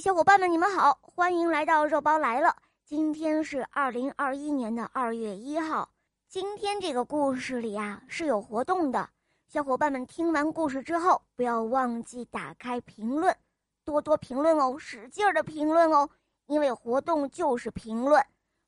[0.00, 2.54] 小伙伴们，你们好，欢迎来到肉包来了。
[2.84, 5.90] 今天是二零二一年的二月一号。
[6.28, 9.10] 今天这个故事里啊是有活动的，
[9.48, 13.36] 小伙伴们听完故事之后，不要忘记打开评论，
[13.84, 16.08] 多多评论哦，使劲儿的评论哦，
[16.46, 18.24] 因为活动就是评论。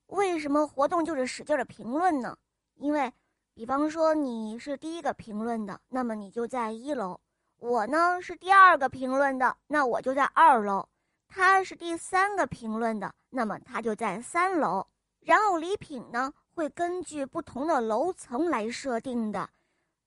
[0.06, 2.36] 为什么活动就是使劲的评论呢？
[2.74, 3.12] 因为，
[3.54, 7.20] 比方说你是第一个评论的，那么你就在一楼。
[7.58, 10.88] 我呢是第二个评论的，那我就在二楼；
[11.32, 14.84] 他是第三个评论的，那么他就在三楼。
[15.20, 19.48] 然后礼品呢会根据不同的楼层来设定的，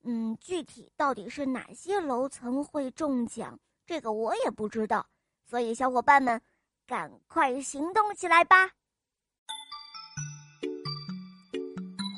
[0.02, 5.06] 嗯，具体到底是哪些楼层会中奖，这个我也不知道。
[5.48, 6.40] 所以小伙伴们，
[6.86, 8.68] 赶快行动起来吧！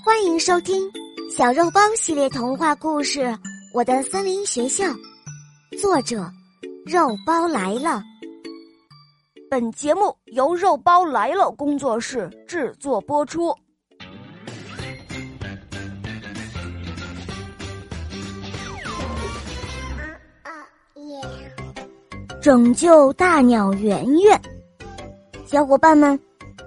[0.05, 0.91] 欢迎收听
[1.31, 3.21] 小肉包系列童话故事
[3.75, 4.85] 《我的森林学校》。
[5.81, 6.31] 作者：
[6.87, 8.03] 肉包来了。
[9.59, 13.57] 本节目由肉包来了工作室制作播出。
[22.43, 24.39] 拯救大鸟圆圆，
[25.47, 26.21] 小伙伴们，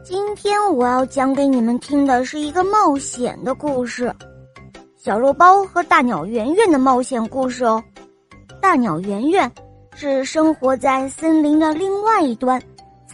[0.04, 4.12] 今天我要讲给你们听的是一个冒险的故事——
[4.98, 7.84] 小肉包和大鸟圆圆的冒险故事哦。
[8.60, 9.52] 大鸟圆圆
[9.94, 12.60] 是生活在森林的另外一端，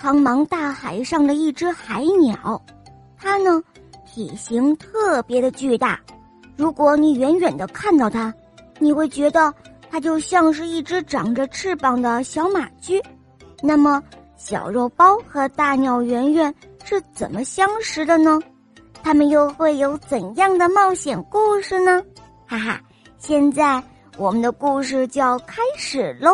[0.05, 2.61] 苍茫大海上的一只海鸟。
[3.17, 3.59] 它呢，
[4.05, 5.99] 体型特别的巨大。
[6.55, 8.31] 如果你远远的看到它，
[8.77, 9.51] 你会觉得
[9.89, 13.01] 它就像是一只长着翅膀的小马驹。
[13.63, 13.99] 那么，
[14.37, 18.39] 小肉包和大鸟圆圆是怎么相识的呢？
[19.01, 21.99] 他们又会有怎样的冒险故事呢？
[22.45, 22.79] 哈哈，
[23.17, 23.83] 现在。
[24.17, 26.31] 我们的故事就要开始喽！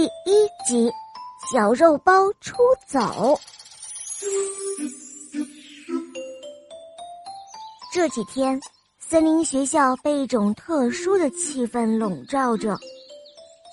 [0.00, 0.90] 第一集，
[1.52, 2.56] 小肉包出
[2.86, 3.38] 走。
[7.92, 8.58] 这几天，
[8.98, 12.78] 森林学校被一种特殊的气氛笼罩着，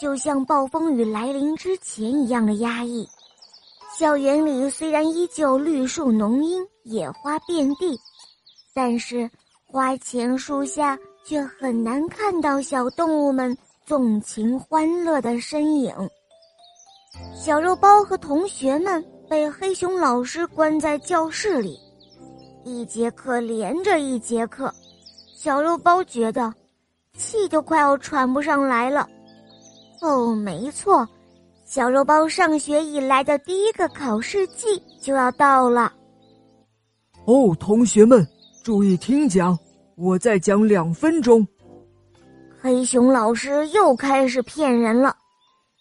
[0.01, 3.07] 就像暴风雨来临之前一样的压抑。
[3.97, 7.97] 校园里虽然依旧绿树浓荫、野花遍地，
[8.73, 9.31] 但是
[9.65, 15.95] 花前树下却很难看到小动物们纵情欢乐的身影。
[17.35, 21.79] 小肉包和同学们被黑熊老师关在教室里，
[22.63, 24.73] 一节课连着一节课，
[25.35, 26.53] 小肉包觉得
[27.15, 29.07] 气都快要喘不上来了。
[30.01, 31.07] 哦，没错。
[31.65, 35.91] 小肉包上学以来的第一个考试季就要到了。
[37.25, 38.25] 哦，同学们
[38.63, 39.57] 注意听讲，
[39.97, 41.45] 我再讲两分钟。
[42.61, 45.15] 黑熊老师又开始骗人了，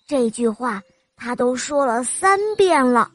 [0.08, 0.82] 这句话
[1.16, 3.10] 他都说了三遍了。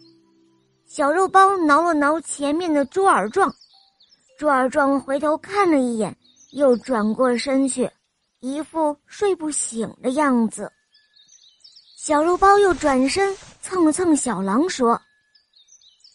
[0.85, 3.53] 小肉包挠了挠前面的猪耳状，
[4.37, 6.17] 猪耳状回头看了一眼，
[6.51, 7.89] 又转过身去，
[8.39, 10.69] 一副睡不醒的样子。
[11.95, 14.99] 小肉包又转身蹭了蹭小狼，说：“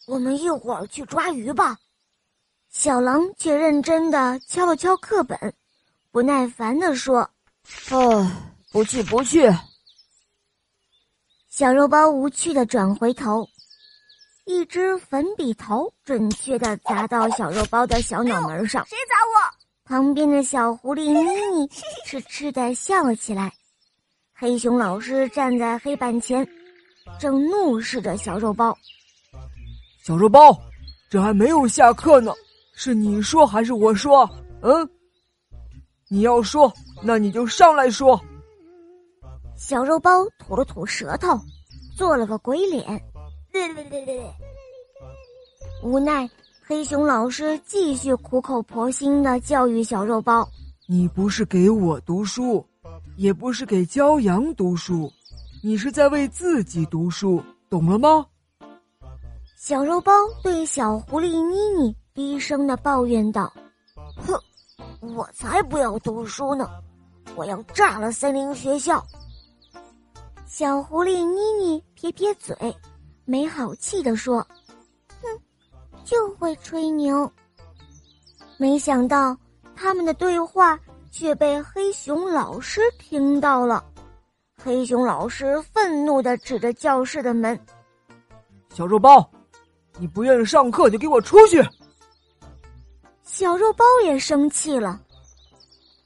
[0.06, 1.78] 我们一会儿去抓鱼吧。”
[2.68, 5.54] 小狼却认真的敲了敲课本，
[6.10, 7.30] 不耐烦的说
[7.90, 8.30] ：“哦，
[8.70, 9.50] 不去不去。”
[11.56, 13.48] 小肉包无趣的转回头，
[14.44, 18.84] 一只粉笔头准确的砸到小肉包的小脑门上。
[18.84, 19.56] 谁砸我？
[19.86, 21.66] 旁边的小狐狸妮妮
[22.04, 23.50] 痴痴的笑了起来。
[24.34, 26.46] 黑熊老师站在黑板前，
[27.18, 28.76] 正怒视着小肉包。
[30.04, 30.54] 小肉包，
[31.08, 32.34] 这还没有下课呢，
[32.74, 34.28] 是你说还是我说？
[34.60, 34.86] 嗯，
[36.08, 36.70] 你要说，
[37.02, 38.22] 那你就上来说。
[39.56, 41.38] 小肉包吐了吐舌头，
[41.96, 42.84] 做了个鬼脸。
[43.52, 44.34] 对对对对对。
[45.82, 46.28] 无奈，
[46.62, 50.48] 黑熊老师继续苦口婆心的教育小肉包
[50.86, 52.64] ：“你不是给我读书。”
[53.16, 55.10] 也不是给骄阳读书，
[55.62, 58.26] 你是在为自己读书，懂了吗？
[59.56, 63.50] 小肉包对小狐狸妮妮低声的抱怨道
[64.16, 64.38] ：“哼，
[65.14, 66.68] 我才不要读书呢！
[67.34, 69.02] 我要炸了森林学校！”
[70.58, 72.56] 小狐狸妮妮撇撇嘴，
[73.26, 74.38] 没好气地说
[75.20, 75.28] ：“哼，
[76.02, 77.30] 就会吹牛。”
[78.56, 79.36] 没想到
[79.74, 80.80] 他们的对话。
[81.10, 83.84] 却被黑熊老师听到了，
[84.62, 87.58] 黑熊老师愤怒的指着教室的门
[88.74, 89.30] ：“小肉包，
[89.98, 91.62] 你不愿意上课就给我出去！”
[93.24, 95.00] 小肉包也生气了：“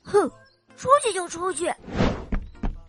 [0.02, 0.29] 哼，
[0.76, 1.73] 出去就出去。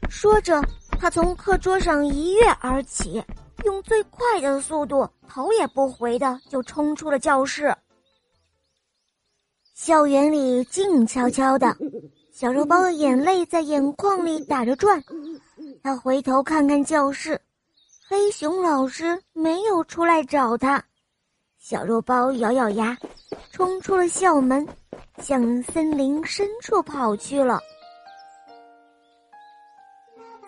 [0.08, 0.62] 说着，
[1.02, 3.24] 他从课桌上一跃而起，
[3.66, 7.76] 用最快的速度，头也不回的就冲出了教室。
[9.74, 11.76] 校园里静悄悄的，
[12.32, 15.04] 小肉包的眼泪在眼眶里打着转。
[15.82, 17.42] 他回头看看教室，
[18.08, 20.84] 黑熊老师没有出来找他。
[21.58, 22.96] 小肉包咬咬牙，
[23.50, 24.68] 冲出了校门，
[25.18, 27.60] 向森林深处跑去了。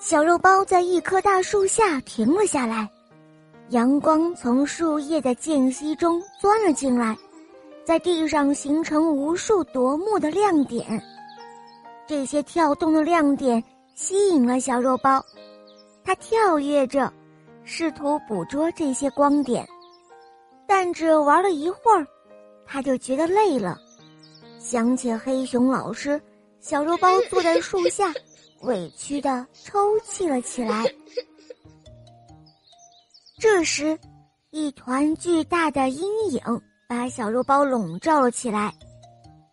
[0.05, 2.89] 小肉包在一棵大树下停了下来，
[3.69, 7.17] 阳光从树叶的间隙中钻了进来。
[7.85, 11.01] 在地上形成无数夺目的亮点，
[12.05, 13.63] 这些跳动的亮点
[13.95, 15.23] 吸引了小肉包，
[16.03, 17.11] 它跳跃着，
[17.63, 19.65] 试图捕捉这些光点，
[20.67, 22.05] 但只玩了一会儿，
[22.65, 23.77] 他就觉得累了。
[24.59, 26.21] 想起黑熊老师，
[26.59, 28.13] 小肉包坐在树下，
[28.63, 30.83] 委屈的抽泣了起来。
[33.39, 33.98] 这时，
[34.51, 36.42] 一团巨大的阴影。
[36.86, 38.71] 把小肉包笼罩了起来。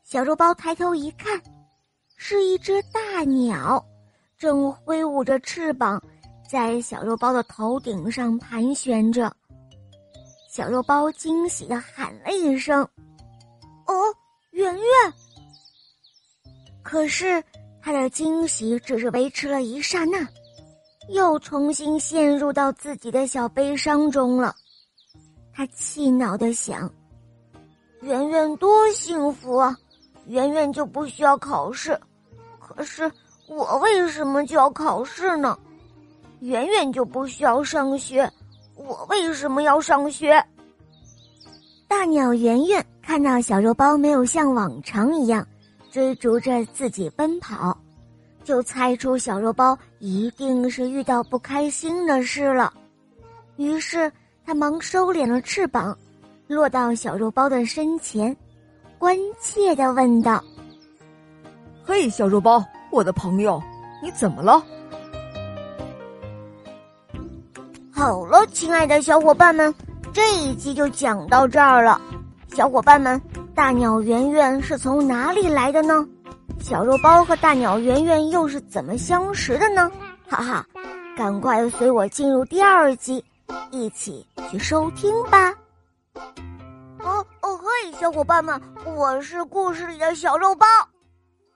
[0.04, 1.40] 小肉包抬头一看，
[2.16, 3.82] 是一只大鸟，
[4.36, 6.02] 正挥舞着翅膀，
[6.46, 9.34] 在小肉包的头顶上盘旋着。
[10.50, 12.86] 小肉包惊喜的喊了一声
[13.88, 13.94] ：“哦，
[14.50, 14.84] 圆圆！”
[16.82, 17.42] 可是
[17.82, 20.26] 他的惊喜只是维持了一刹那，
[21.08, 24.54] 又重新陷入到自己的小悲伤中了。
[25.52, 26.90] 他气恼的想。
[28.02, 29.76] 圆圆多幸福啊！
[30.26, 31.98] 圆圆就不需要考试，
[32.58, 33.10] 可是
[33.46, 35.58] 我为什么就要考试呢？
[36.40, 38.30] 圆圆就不需要上学，
[38.74, 40.42] 我为什么要上学？
[41.86, 45.46] 大鸟圆圆看到小肉包没有像往常一样
[45.90, 47.76] 追逐着自己奔跑，
[48.44, 52.72] 就猜出小肉包一定是遇到不开心的事了，
[53.56, 54.10] 于是
[54.46, 55.96] 他忙收敛了翅膀。
[56.46, 58.36] 落到小肉包的身前，
[58.98, 60.42] 关切的问道
[61.86, 63.62] ：“嘿，小肉包，我的朋友，
[64.02, 64.60] 你怎么了？”
[67.92, 69.72] 好了，亲爱的小伙伴们，
[70.12, 72.00] 这一集就讲到这儿了。
[72.52, 73.22] 小伙伴们，
[73.60, 76.08] 大鸟圆圆是从哪里来的呢？
[76.60, 79.92] 小肉包和大鸟圆圆又是怎么相识的呢？
[80.26, 80.66] 哈哈，
[81.14, 83.22] 赶快随我进入第二集，
[83.70, 85.50] 一起去收听吧。
[87.00, 88.58] 哦哦嘿，小伙伴们，
[88.96, 90.66] 我是故事里的小肉包。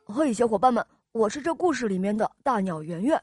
[0.05, 3.17] 嘿，小伙伴们，我是这故事里面的大鸟圆圆。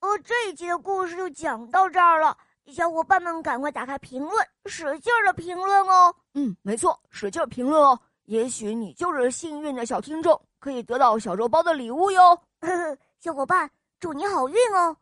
[0.00, 2.36] 呃，这一集的故事就讲到这儿了，
[2.66, 4.34] 小伙伴们赶快打开评论，
[4.64, 6.12] 使劲的评论哦。
[6.34, 7.96] 嗯，没错，使劲评论哦。
[8.26, 12.36] 也许你就是幸运的小听众，可以得到小肉包的礼物哟。
[12.60, 14.96] 呵呵，小伙伴，祝你好运哦。